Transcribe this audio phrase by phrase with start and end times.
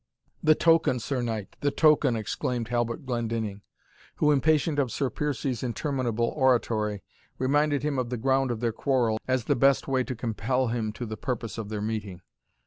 [0.41, 3.61] "The token, Sir Knight, the token!" exclaimed Halbert Glendinning,
[4.15, 7.03] who, impatient of Sir Piercie's interminable oratory,
[7.37, 10.91] reminded him of the ground of their quarrel, as the best way to compel him
[10.93, 12.23] to the purpose of their meeting.